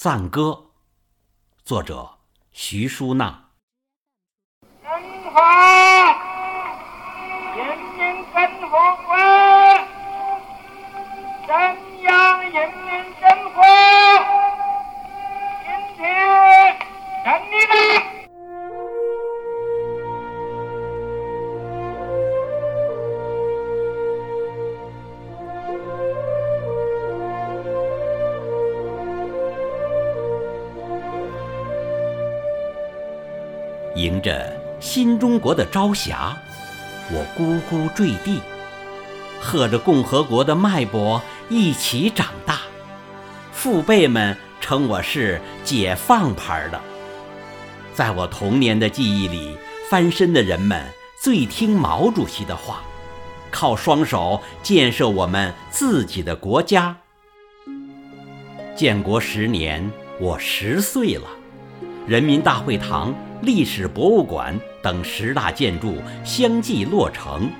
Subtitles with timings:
[0.00, 0.66] 赞歌，
[1.64, 2.08] 作者
[2.52, 3.47] 徐淑娜。
[33.98, 36.36] 迎着新中国的朝霞，
[37.10, 38.40] 我咕咕坠地，
[39.40, 42.60] 和着共和国的脉搏一起长大。
[43.50, 46.80] 父辈们称我是解放牌的。
[47.92, 49.56] 在我童年的记忆里，
[49.90, 50.80] 翻身的人们
[51.20, 52.80] 最听毛主席的话，
[53.50, 56.96] 靠双手建设我们自己的国家。
[58.76, 61.26] 建国十年，我十岁了。
[62.08, 67.50] 人民大会堂、历史博物馆等十大建筑相继落成，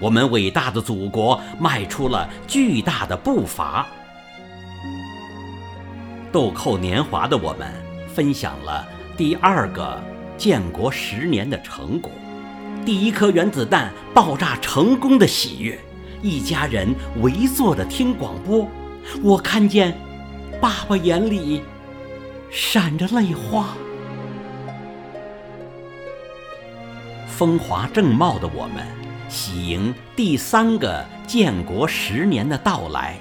[0.00, 3.86] 我们伟大的祖国迈出了巨大的步伐。
[6.32, 7.72] 豆蔻年华的我们，
[8.12, 8.84] 分享了
[9.16, 10.02] 第二个
[10.36, 12.10] 建国十年的成果，
[12.84, 15.78] 第一颗原子弹爆炸成功的喜悦。
[16.20, 18.66] 一家人围坐着听广播，
[19.22, 19.96] 我看见
[20.60, 21.62] 爸爸眼里
[22.50, 23.68] 闪着泪花。
[27.42, 28.86] 风华正茂的我们，
[29.28, 33.18] 喜迎第三个建国十年的到来。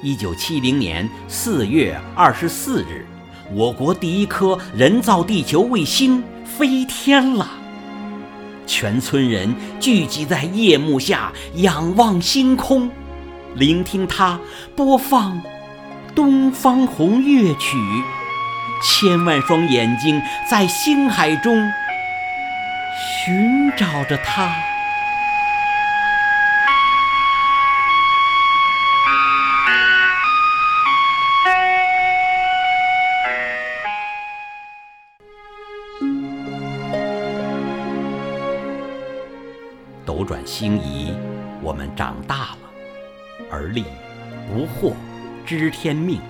[0.00, 3.04] 一九七零年四月二十四日，
[3.52, 7.50] 我国第一颗人造地球卫星飞天了。
[8.64, 12.88] 全村人聚集在夜幕下，仰望星空，
[13.56, 14.38] 聆听它
[14.76, 15.32] 播放
[16.14, 17.76] 《东方红》乐曲。
[18.84, 21.68] 千万双眼睛在星海中。
[23.26, 24.54] 寻找着他。
[40.04, 41.12] 斗转星移，
[41.60, 42.58] 我们长大了，
[43.50, 43.86] 而立
[44.46, 44.94] 不惑，
[45.44, 46.20] 知天命。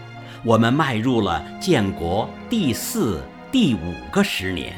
[0.42, 4.72] 我们迈入了建国第四、第五个十年。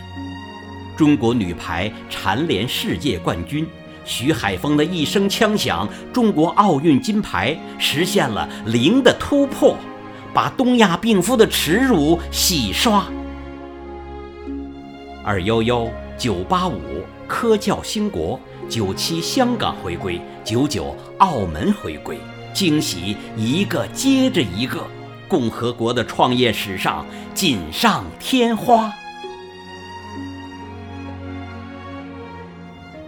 [0.98, 3.64] 中国女排蝉联世界冠军，
[4.04, 9.76] 徐海峰的一声枪响，中国奥运金牌实现了零的突破，
[10.34, 13.06] 把东亚病夫的耻辱洗刷。
[15.22, 16.80] 二幺幺、九八五
[17.28, 22.18] 科教兴国，九七香港回归，九九澳门回归，
[22.52, 24.84] 惊喜一个接着一个，
[25.28, 28.92] 共和国的创业史上锦上添花。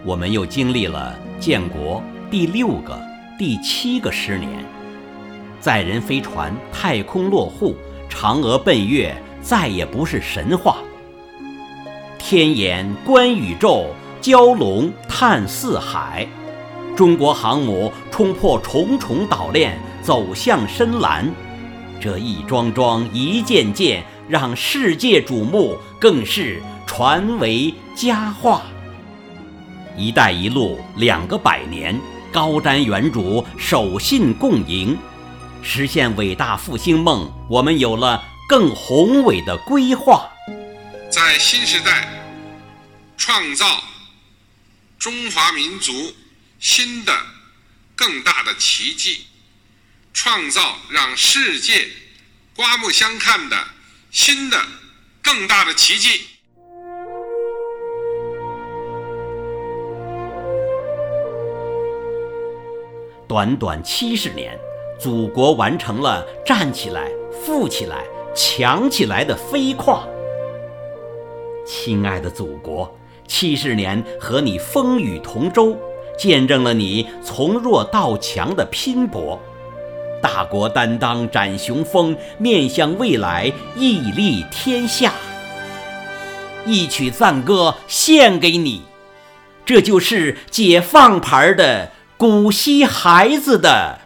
[0.03, 2.01] 我们又经历了建国
[2.31, 2.99] 第六个、
[3.37, 4.49] 第七个十年，
[5.59, 7.75] 载人飞船太空落户，
[8.09, 10.77] 嫦娥奔月再也不是神话。
[12.17, 13.87] 天眼观宇宙，
[14.21, 16.27] 蛟龙探四海，
[16.95, 21.29] 中国航母冲破重重岛链，走向深蓝。
[21.99, 28.63] 这一桩桩、一件件，让世界瞩目，更是传为佳话。
[29.97, 31.99] “一带一路”两个百年，
[32.31, 34.97] 高瞻远瞩，守信共赢，
[35.61, 37.31] 实现伟大复兴梦。
[37.49, 40.29] 我们有了更宏伟的规划，
[41.09, 42.07] 在新时代
[43.17, 43.83] 创造
[44.97, 46.13] 中华民族
[46.59, 47.13] 新的
[47.95, 49.25] 更大的奇迹，
[50.13, 51.87] 创造让世界
[52.55, 53.67] 刮目相看的
[54.11, 54.65] 新的
[55.21, 56.21] 更大的奇迹。
[63.31, 64.59] 短短七十年，
[64.99, 68.03] 祖国完成了站起来、富起来、
[68.35, 70.05] 强起来的飞跨。
[71.65, 72.93] 亲爱的祖国，
[73.25, 75.77] 七十年和你风雨同舟，
[76.17, 79.39] 见证了你从弱到强的拼搏。
[80.21, 85.13] 大国担当展雄风，面向未来屹立天下。
[86.65, 88.81] 一曲赞歌献给你，
[89.63, 91.93] 这就是解放牌的。
[92.21, 93.99] 古稀孩子的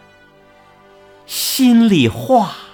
[1.25, 2.64] 心里话。